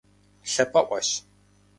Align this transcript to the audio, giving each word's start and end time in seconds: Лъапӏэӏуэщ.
Лъапӏэӏуэщ. 0.51 1.09